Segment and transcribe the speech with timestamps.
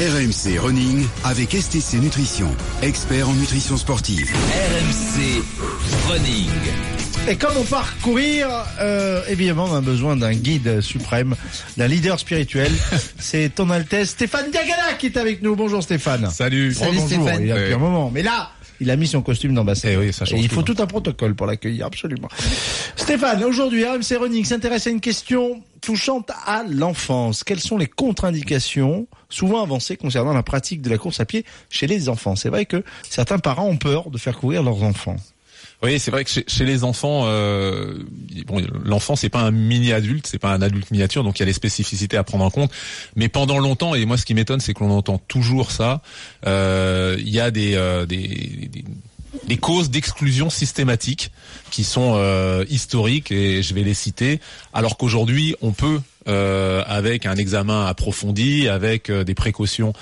[0.00, 2.48] RMC Running avec STC Nutrition,
[2.80, 4.32] expert en nutrition sportive.
[4.32, 5.42] RMC
[6.08, 6.48] Running.
[7.28, 8.48] Et comme on part courir,
[8.80, 11.36] euh, évidemment, on a besoin d'un guide suprême,
[11.76, 12.72] d'un leader spirituel.
[13.18, 15.54] C'est ton Altesse Stéphane Diagana qui est avec nous.
[15.54, 16.30] Bonjour Stéphane.
[16.30, 16.74] Salut.
[16.80, 17.42] Oh, bonjour, Stéphane.
[17.44, 18.10] il a depuis un moment.
[18.10, 20.00] Mais là, il a mis son costume d'ambassadeur.
[20.00, 22.28] Eh oui, ça change Et il tout, faut tout un protocole pour l'accueillir, absolument.
[22.96, 27.44] Stéphane, aujourd'hui, RMC Running s'intéresse à une question touchant à l'enfance.
[27.44, 31.86] Quelles sont les contre-indications souvent avancées concernant la pratique de la course à pied chez
[31.86, 32.36] les enfants?
[32.36, 35.16] C'est vrai que certains parents ont peur de faire courir leurs enfants.
[35.82, 38.00] Oui, c'est vrai que chez, les enfants, euh,
[38.46, 41.44] bon, l'enfant c'est pas un mini adulte, c'est pas un adulte miniature, donc il y
[41.44, 42.70] a les spécificités à prendre en compte.
[43.16, 46.02] Mais pendant longtemps, et moi ce qui m'étonne, c'est que l'on entend toujours ça.
[46.46, 48.84] euh, Il y a des, euh, des, des
[49.50, 51.32] des causes d'exclusion systématique
[51.72, 54.38] qui sont euh, historiques et je vais les citer
[54.72, 59.92] alors qu'aujourd'hui on peut euh, avec un examen approfondi avec euh, des précautions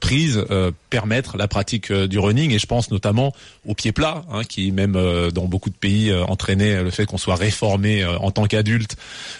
[0.00, 0.44] prises
[0.90, 2.50] permettre la pratique du running.
[2.50, 3.32] Et je pense notamment
[3.64, 4.92] au pied plat hein, qui même
[5.32, 8.96] dans beaucoup de pays entraînait le fait qu'on soit réformé en tant qu'adulte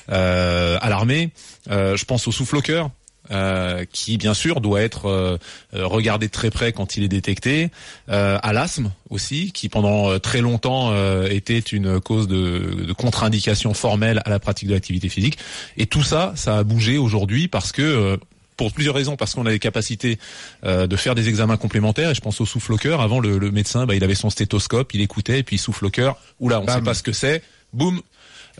[0.08, 1.30] à l'armée.
[1.68, 2.90] Je pense au souffle cœur
[3.30, 5.38] euh, qui bien sûr doit être euh,
[5.72, 7.70] regardé de très près quand il est détecté,
[8.08, 12.92] euh, à l'asthme aussi, qui pendant euh, très longtemps euh, était une cause de, de
[12.92, 15.38] contre-indication formelle à la pratique de l'activité physique.
[15.76, 18.16] Et tout ça, ça a bougé aujourd'hui parce que euh,
[18.56, 20.18] pour plusieurs raisons, parce qu'on a les capacités
[20.64, 22.10] euh, de faire des examens complémentaires.
[22.12, 23.02] Et je pense au souffle au cœur.
[23.02, 25.84] Avant, le, le médecin, bah, il avait son stéthoscope, il écoutait, et puis il souffle
[25.84, 26.16] au cœur.
[26.40, 27.42] Oula, on ne sait pas ce que c'est.
[27.74, 28.00] Boum,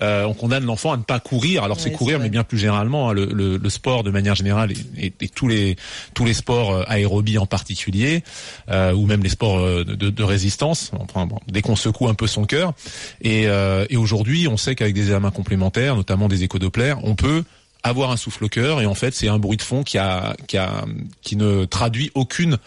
[0.02, 1.62] euh, on condamne l'enfant à ne pas courir.
[1.64, 4.10] Alors c'est Ouais, c'est courir, mais bien plus généralement, hein, le, le- le sport de
[4.10, 5.76] manière générale et, et- et tous les
[6.14, 8.22] tous les sports euh, aérobie en particulier,
[8.70, 10.90] euh, ou même les sports euh, de, de résistance.
[10.98, 12.72] Enfin, bon, dès qu'on secoue un peu son cœur.
[13.20, 17.44] Et, euh, et aujourd'hui, on sait qu'avec des examens complémentaires, notamment des échodopplers, on peut
[17.82, 18.80] avoir un souffle au cœur.
[18.80, 20.84] Et en fait, c'est un bruit de fond qui a qui a
[21.22, 22.58] qui ne traduit aucune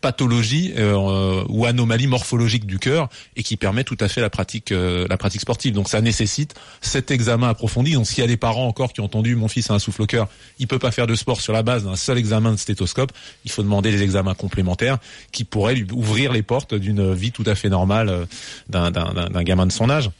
[0.00, 4.72] pathologie euh, ou anomalie morphologique du cœur et qui permet tout à fait la pratique
[4.72, 5.74] euh, la pratique sportive.
[5.74, 7.92] Donc ça nécessite cet examen approfondi.
[7.92, 10.02] Donc s'il y a des parents encore qui ont entendu mon fils a un souffle
[10.02, 10.28] au cœur,
[10.58, 13.12] il peut pas faire de sport sur la base d'un seul examen de stéthoscope,
[13.44, 14.98] il faut demander des examens complémentaires
[15.32, 18.26] qui pourraient lui ouvrir les portes d'une vie tout à fait normale euh,
[18.68, 20.10] d'un gamin de son âge.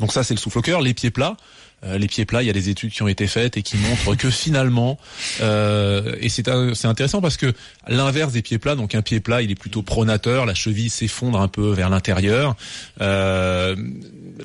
[0.00, 1.36] Donc ça c'est le souffle au cœur, les pieds plats.
[1.84, 3.76] Euh, les pieds plats, il y a des études qui ont été faites et qui
[3.76, 4.98] montrent que finalement,
[5.40, 7.52] euh, et c'est c'est intéressant parce que
[7.88, 11.40] l'inverse des pieds plats, donc un pied plat, il est plutôt pronateur, la cheville s'effondre
[11.40, 12.56] un peu vers l'intérieur.
[13.00, 13.76] Euh,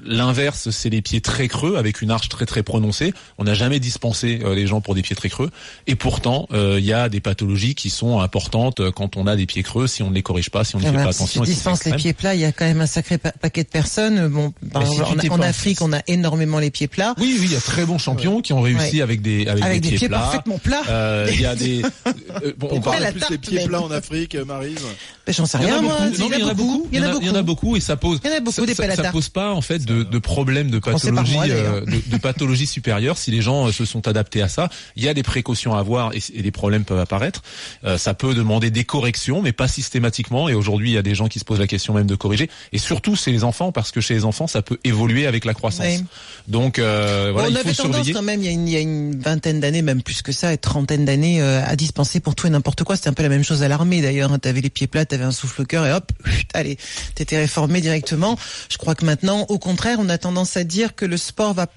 [0.05, 3.13] L'inverse, c'est les pieds très creux avec une arche très très prononcée.
[3.37, 5.49] On n'a jamais dispensé euh, les gens pour des pieds très creux,
[5.87, 9.35] et pourtant euh, il y a des pathologies qui sont importantes euh, quand on a
[9.35, 11.03] des pieds creux si on ne les corrige pas, si on ne Ah fait bah,
[11.05, 11.41] pas si tu attention.
[11.41, 13.63] que c'est dispenses les pieds plats, il y a quand même un sacré pa- paquet
[13.63, 14.27] de personnes.
[14.27, 17.15] Bon, par si exemple, tu en, Afrique, on a énormément les pieds plats.
[17.17, 19.01] Oui, oui, il y a très bons champions qui ont réussi Ouais.
[19.01, 20.19] avec des avec, Avec des, des pieds plats.
[20.19, 20.83] parfaitement plats.
[20.89, 21.81] Euh, Il y a des.
[22.43, 24.77] euh, bon, on parle plus tarte, les pieds mais- plats en Afrique, Marise.
[25.25, 25.97] Ben, J'en sais rien, moi.
[26.13, 26.87] il y en a beaucoup.
[26.91, 27.21] Il y en a beaucoup.
[27.23, 28.19] Il y en a beaucoup et ça pose.
[28.23, 30.19] Il y en a beaucoup, ça, des ça- ça pose pas en fait de, de
[30.19, 34.07] problème de pathologie, moi, euh, de, de pathologie supérieure si les gens euh, se sont
[34.07, 34.69] adaptés à ça.
[34.95, 37.41] Il y a des précautions à avoir et, et des problèmes peuvent apparaître.
[37.83, 40.49] Euh, ça peut demander des corrections, mais pas systématiquement.
[40.49, 42.49] Et aujourd'hui, il y a des gens qui se posent la question même de corriger.
[42.73, 45.53] Et surtout, c'est les enfants parce que chez les enfants, ça peut évoluer avec la
[45.53, 45.85] croissance.
[45.87, 46.03] Oui.
[46.47, 48.13] Donc euh, voilà, Bon, il on faut avait tendance surveiller.
[48.13, 50.31] quand même, il y, a une, il y a une vingtaine d'années, même plus que
[50.31, 52.95] ça, et trentaine d'années, euh, à dispenser pour tout et n'importe quoi.
[52.95, 54.31] C'était un peu la même chose à l'armée d'ailleurs.
[54.33, 54.39] hein.
[54.39, 56.11] T'avais les pieds plats, t'avais un souffle au cœur et hop,
[56.53, 56.77] allez,
[57.15, 58.37] t'étais réformé directement.
[58.69, 61.67] Je crois que maintenant, au contraire, on a tendance à dire que le sport va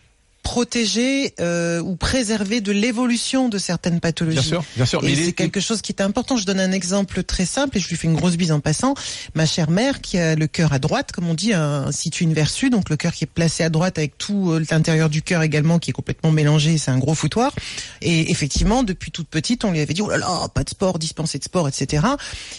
[0.42, 4.38] protéger euh, ou préserver de l'évolution de certaines pathologies.
[4.38, 5.04] Bien sûr, bien sûr.
[5.04, 6.36] Et c'est quelque chose qui est important.
[6.36, 8.94] Je donne un exemple très simple et je lui fais une grosse bise en passant.
[9.34, 12.70] Ma chère mère, qui a le cœur à droite, comme on dit, un situ inversus,
[12.70, 15.78] donc le cœur qui est placé à droite avec tout euh, l'intérieur du cœur également
[15.78, 17.54] qui est complètement mélangé, c'est un gros foutoir.
[18.00, 20.98] Et effectivement, depuis toute petite, on lui avait dit oh là là, pas de sport,
[20.98, 22.04] dispensé de sport, etc.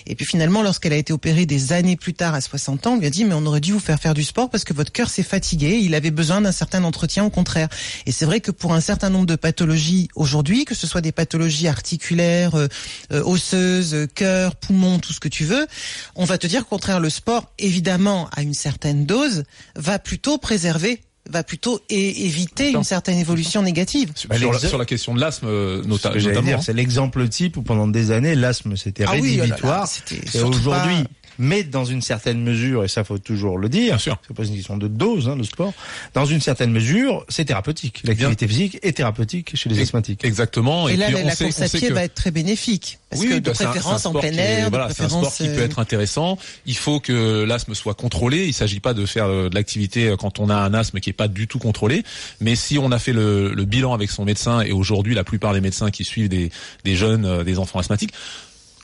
[0.08, 3.00] Et puis finalement, lorsqu'elle a été opérée des années plus tard, à 60 ans, on
[3.00, 4.92] lui a dit mais on aurait dû vous faire faire du sport parce que votre
[4.92, 5.80] cœur s'est fatigué.
[5.82, 7.68] Il avait besoin d'un certain entretien, au contraire.
[8.06, 11.12] Et c'est vrai que pour un certain nombre de pathologies aujourd'hui, que ce soit des
[11.12, 12.68] pathologies articulaires, euh,
[13.12, 15.68] euh, osseuses, euh, cœur, poumon, tout ce que tu veux,
[16.16, 19.44] on va te dire qu'au contraire, le sport, évidemment, à une certaine dose,
[19.76, 24.12] va plutôt préserver va plutôt éviter une certaine évolution négative.
[24.14, 25.48] Sur, Bah, la, sur la question de l'asthme,
[25.86, 26.42] notamment.
[26.42, 29.42] dire, c'est l'exemple type où pendant des années, l'asthme c'était Ah oui, oh là là,
[29.44, 29.88] rédhibitoire.
[29.88, 31.10] c'était et aujourd'hui, pas-
[31.40, 34.18] mais dans une certaine mesure, et ça faut toujours le dire, Bien sûr.
[34.28, 35.74] c'est pas une question de dose, hein, le sport,
[36.14, 38.02] dans une certaine mesure, c'est thérapeutique.
[38.04, 40.24] L'activité physique est thérapeutique chez les asthmatiques.
[40.26, 40.88] Exactement.
[40.90, 42.32] Et, là, puis, la, on la sait- course on à pied que- va être très
[42.32, 43.00] bénéfique.
[43.10, 45.10] Parce oui, que de bah, c'est un- préférence en plein air, de voilà, c'est un
[45.10, 46.38] sport préférence, qui peut euh, être intéressant.
[46.66, 48.46] Il faut que l'asthme soit contrôlé.
[48.48, 51.10] Il s'agit pas de faire euh, de l'activité euh, quand on a un asthme qui
[51.12, 52.04] est pas du tout contrôlé.
[52.42, 55.54] Mais si on a fait le, le bilan avec son médecin, et aujourd'hui la plupart
[55.54, 56.50] des médecins qui suivent des,
[56.84, 58.14] des jeunes, euh, des enfants asthmatiques,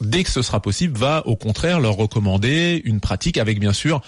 [0.01, 4.01] dès que ce sera possible, va au contraire leur recommander une pratique avec bien sûr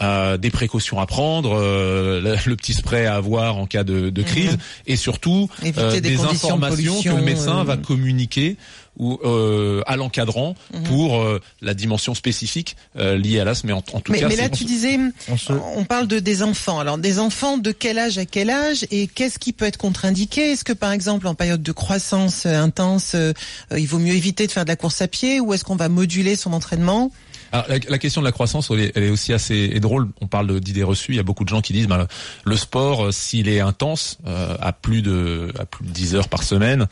[0.00, 4.22] des précautions à prendre, euh, le, le petit spray à avoir en cas de, de
[4.22, 4.56] crise,
[4.86, 5.66] et surtout Mhm.
[5.68, 8.56] Éviter euh, des des, de informations que le médecin euh, va communiquer
[8.98, 10.82] ou euh, à l'encadrant Mhm.
[10.84, 13.68] pour euh, la dimension spécifique euh, liée à l'asthme.
[13.68, 14.98] Mais en, en tout Mais, cas, mais là, tu disais,
[15.28, 16.80] On se- on parle de des enfants.
[16.80, 20.52] Alors, des enfants de quel âge à quel âge et qu'est-ce qui peut être contre-indiqué?
[20.52, 23.32] Est-ce que, par exemple, en période de croissance euh, intense, euh,
[23.72, 25.76] euh, il vaut mieux éviter de faire de la course à pied ou est-ce qu'on
[25.76, 27.12] va moduler son entraînement?
[27.52, 30.08] Alors, la, la question de la croissance, elle est, elle est aussi assez est drôle.
[30.20, 31.12] On parle d'idées reçues.
[31.12, 32.06] Il y a beaucoup de gens qui disent, bah,
[32.44, 36.28] le sport, euh, s'il est intense, euh, à plus de à plus de 10 heures
[36.28, 36.86] par semaine,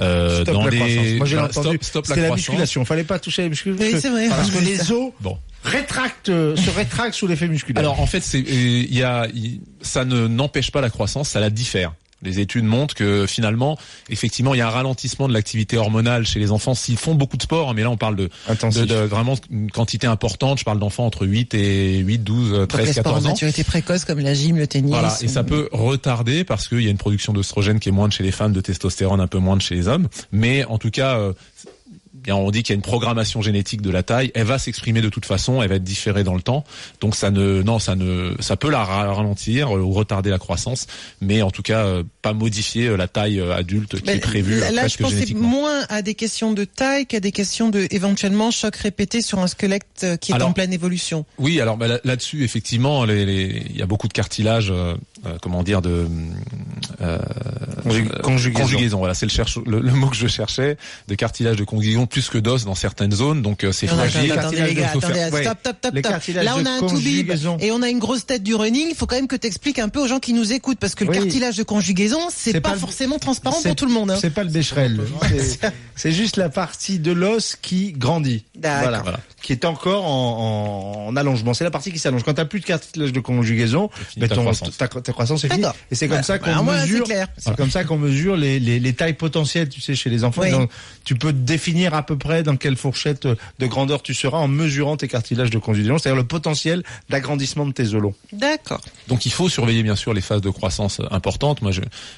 [0.00, 0.96] euh, Stop dans la les croissance.
[1.16, 1.78] Moi j'ai voilà, entendu.
[1.80, 2.84] stop, stop la la, musculation.
[2.84, 3.84] Fallait pas toucher la musculation.
[3.84, 4.28] Oui, c'est vrai.
[4.28, 5.38] Parce que les os Bon.
[5.64, 7.80] rétractent, euh, se rétractent sous l'effet musculaire.
[7.80, 9.26] Alors en fait, c'est il y a
[9.82, 11.92] ça ne n'empêche pas la croissance, ça la diffère.
[12.22, 13.78] Les études montrent que finalement,
[14.08, 17.36] effectivement, il y a un ralentissement de l'activité hormonale chez les enfants s'ils font beaucoup
[17.36, 17.70] de sport.
[17.70, 20.58] hein, Mais là, on parle de, de, de vraiment une quantité importante.
[20.58, 23.26] Je parle d'enfants entre 8 et 8, 12, euh, Donc, 13, les sports 14 de
[23.26, 23.30] ans.
[23.30, 24.90] maturité précoce comme la gym, le tennis.
[24.90, 28.12] Voilà, et ça peut retarder parce qu'il y a une production d'oestrogène qui est moindre
[28.12, 30.08] chez les femmes, de testostérone un peu moindre chez les hommes.
[30.32, 31.32] Mais en tout cas, euh,
[32.22, 34.30] bien on dit qu'il y a une programmation génétique de la taille.
[34.34, 36.64] Elle va s'exprimer de toute façon, elle va être différée dans le temps.
[37.00, 40.38] Donc ça ne, non, ça ne, ça peut la ra- ralentir euh, ou retarder la
[40.38, 40.86] croissance,
[41.20, 44.60] mais en tout cas euh, pas modifier euh, la taille adulte qui Ben, est prévue
[44.72, 48.76] Là, je pensais moins à des questions de taille qu'à des questions de éventuellement choc
[48.76, 51.24] répété sur un squelette qui est Alors, en pleine évolution.
[51.38, 54.94] Oui, alors bah, là- là-dessus, effectivement, les- les- il y a beaucoup de cartilage, euh,
[55.40, 56.06] comment dire, de
[57.00, 57.18] euh,
[57.90, 58.98] Euh, conjugaison.
[58.98, 60.76] Voilà, c'est le, cherche- le, le mot que je cherchais,
[61.08, 64.32] de cartilage de conjugaison plus que d'os dans certaines zones, donc euh, c'est fragile.
[64.32, 65.42] attendez, attendez, les gars, faire- attendez, ouais.
[65.44, 66.02] stop, stop, stop, stop.
[66.12, 67.56] cartilages Là, on a un conjugaison.
[67.60, 68.86] et on a une grosse tête du running.
[68.90, 70.94] Il faut quand même que tu expliques un peu aux gens qui nous écoutent parce
[70.94, 71.16] que le Oui.
[71.18, 74.10] cartilage de conjugaison, c'est pas, pas le- forcément transparent pour tout le monde.
[74.10, 74.18] hein.
[74.20, 75.00] C'est pas le bécherel.
[75.96, 78.44] C'est- juste la partie de l'os qui grandit.
[78.60, 79.00] Voilà.
[79.00, 79.20] Voilà.
[79.42, 81.54] Qui est encore en, en, en allongement.
[81.54, 82.22] C'est la partie qui s'allonge.
[82.24, 84.76] Quand t'as plus de cartilage de conjugaison, fini ta croissance.
[84.76, 85.64] ta, ta croissance est finie.
[85.90, 87.06] Et c'est comme ça qu'on moi, c'est mesure.
[87.38, 90.42] C'est comme ça qu'on mesure les, les, les tailles potentielles, tu sais, chez les enfants.
[90.42, 90.50] Oui.
[90.50, 90.70] Donc,
[91.04, 94.96] tu peux définir à peu près dans quelle fourchette de grandeur tu seras en mesurant
[94.96, 98.14] tes cartilages de conjugaison, c'est-à-dire le potentiel d'agrandissement de tes os longs.
[98.32, 98.80] D'accord.
[99.08, 101.62] Donc il faut surveiller bien sûr les phases de croissance importantes.
[101.62, 101.72] Moi,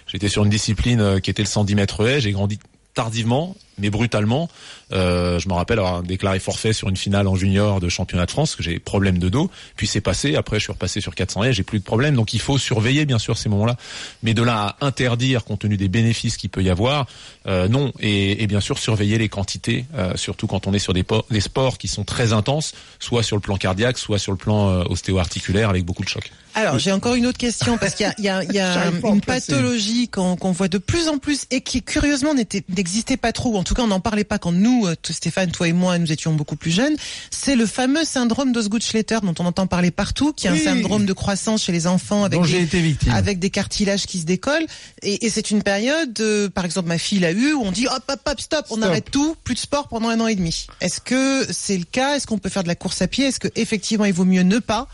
[0.06, 2.20] j'étais sur une discipline euh, qui était le 110 mètres haies.
[2.20, 2.58] J'ai grandi
[2.94, 4.49] tardivement, mais brutalement.
[4.93, 8.31] Euh, je me rappelle avoir déclaré forfait sur une finale en junior de championnat de
[8.31, 9.50] France, que j'ai problème de dos.
[9.76, 10.37] Puis c'est passé.
[10.37, 11.52] Après, je suis repassé sur 400 haies.
[11.52, 12.14] J'ai plus de problème.
[12.14, 13.76] Donc il faut surveiller bien sûr ces moments-là.
[14.23, 17.06] Mais de là à interdire, compte tenu des bénéfices qu'il peut y avoir,
[17.46, 17.93] euh, non.
[18.00, 21.25] Et, et bien sûr surveiller les quantités, euh, surtout quand on est sur des, po-
[21.31, 24.69] des sports qui sont très intenses, soit sur le plan cardiaque, soit sur le plan
[24.70, 26.31] euh, ostéo-articulaire avec beaucoup de chocs.
[26.55, 28.61] Alors, j'ai encore une autre question parce qu'il y a, y y
[29.05, 32.34] une pathologie qu'on voit de plus en plus et qui curieusement
[32.69, 33.50] n'existait pas trop.
[33.55, 35.98] ou En tout cas, on n'en parlait pas quand nous, euh, Stéphane, toi et moi,
[35.98, 36.94] nous étions beaucoup plus jeunes.
[37.30, 40.60] C'est le fameux syndrome d'Osgood-Schletter dont on entend parler partout, qui est Oui.
[40.60, 43.12] un syndrome de croissance chez les enfants avec des, j'ai été victime.
[43.12, 44.66] avec des cartilages qui se décollent.
[45.02, 47.86] Et, et c'est une période, euh, par exemple, ma fille l'a eu, où on dit
[47.86, 48.88] hop, hop, hop, stop, on Stop.
[48.88, 50.66] arrête tout, plus de sport pendant un an et demi.
[50.80, 52.16] Est-ce que c'est le cas?
[52.16, 53.26] Est-ce qu'on peut faire de la course à pied?
[53.26, 54.88] Est-ce que effectivement il vaut mieux ne pas?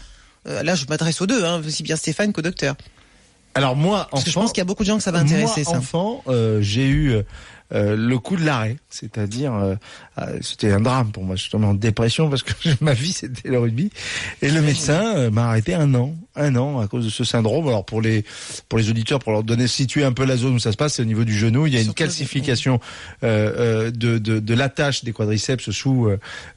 [0.47, 2.77] Euh, Là, je m'adresse aux deux, hein, aussi bien Stéphane qu'au docteur.
[3.55, 5.11] Alors moi, Parce que je enfant, pense qu'il y a beaucoup de gens que ça
[5.11, 5.79] va intéresser, moi, ça.
[5.79, 7.17] enfant, euh, j'ai eu
[7.73, 9.75] euh, le coup de l'arrêt, c'est-à-dire euh,
[10.19, 11.37] euh, c'était un drame pour moi.
[11.37, 13.91] Je suis tombé en dépression parce que ma vie c'était le rugby
[14.43, 17.69] et le médecin euh, m'a arrêté un an, un an à cause de ce syndrome.
[17.69, 18.25] Alors pour les
[18.69, 20.95] pour les auditeurs, pour leur donner situer un peu la zone où ça se passe,
[20.95, 21.67] c'est au niveau du genou.
[21.67, 22.81] Il y a une Surtout calcification
[23.25, 26.09] euh, euh, de, de de l'attache des quadriceps sous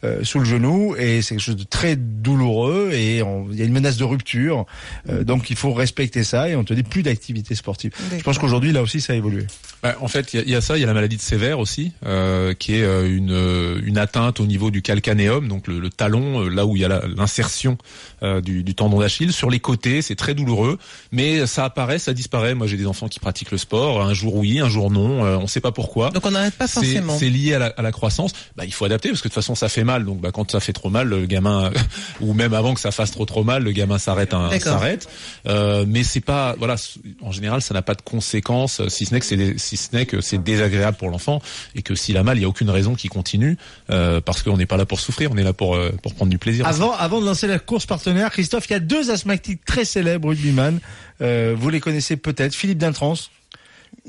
[0.03, 3.61] euh, sous le genou et c'est quelque chose de très douloureux et on- il y
[3.61, 4.65] a une menace de rupture.
[5.09, 7.91] Euh, donc il faut respecter ça et on te dit plus d'activité sportive.
[8.17, 9.45] Je pense qu'aujourd'hui là aussi ça a évolué.
[9.83, 11.17] Bah, en fait, il y, a- il y a ça, il y a la maladie
[11.17, 15.67] de Sévère aussi, euh, qui est euh, une, une atteinte au niveau du calcanéum, donc
[15.67, 17.79] le, le talon, là où il y a l'insertion
[18.21, 19.33] euh, du, du tendon d'Achille.
[19.33, 19.70] Sur les côtés,
[20.01, 20.77] c'est très douloureux,
[21.11, 22.55] mais ça apparaît, ça disparaît.
[22.55, 25.37] Moi, j'ai des enfants qui pratiquent le sport, un jour oui, un jour non, euh,
[25.37, 26.09] on ne sait pas pourquoi.
[26.11, 27.17] Donc on n'arrête pas forcément.
[27.17, 28.31] c'est lié à la, à la croissance.
[28.55, 30.05] Bah, il faut adapter parce que de toute façon ça fait mal.
[30.05, 31.71] Donc bah, quand ça fait trop mal, le gamin
[32.21, 34.31] ou même avant que ça fasse trop trop mal, le gamin s'arrête.
[34.61, 35.07] S'arrête.
[35.47, 36.75] Euh, mais c'est pas voilà.
[37.21, 40.05] En général, ça n'a pas de conséquences si ce n'est que c'est si ce n'est
[40.05, 41.41] que c'est désagréable agréable pour l'enfant
[41.75, 43.57] et que s'il a mal, il y a aucune raison qu'il continue
[43.89, 46.31] euh, parce qu'on n'est pas là pour souffrir, on est là pour euh, pour prendre
[46.31, 46.65] du plaisir.
[46.67, 50.29] Avant, avant de lancer la course partenaire, Christophe, il y a deux asthmatiques très célèbres
[50.29, 50.79] rugbyman.
[51.21, 52.53] Euh, vous les connaissez peut-être.
[52.53, 53.15] Philippe Dintrans.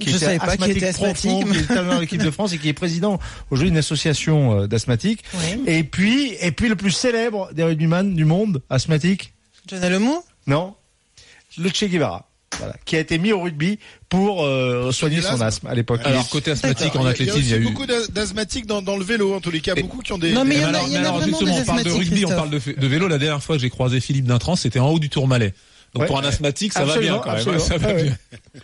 [0.00, 1.30] Je savais pas était asthmatique.
[1.30, 3.18] profond, qui est dans l'équipe de France et qui est président
[3.50, 5.23] aujourd'hui d'une association euh, d'asthmatiques.
[5.66, 9.35] Et puis, et puis le plus célèbre des rugbyman du monde, asthmatique,
[9.66, 10.75] John Alomou non,
[11.59, 12.28] le Che Guevara.
[12.59, 13.78] Voilà, qui a été mis au rugby
[14.11, 16.00] pour euh, soigner son asthme à l'époque.
[16.04, 18.06] Alors côté asthmatique Alors, en il y a- athlétisme, il y a eu beaucoup d'as-
[18.09, 20.32] d'asthmatiques dans, dans le vélo, en tous les cas, beaucoup qui ont des.
[20.32, 21.90] Non, mais il y en a- alors, y en a alors, vraiment on parle de
[21.90, 23.09] rugby, on parle de, vélo.
[23.09, 25.54] La dernière fois, j'ai croisé Philippe Dintrans, c'était en haut du Tourmalet.
[25.94, 26.06] Donc Ouais.
[26.06, 27.37] pour un asthmatique, ça va bien quand même.
[27.37, 27.64] absolument.
[27.64, 28.16] Ça va Ah bien.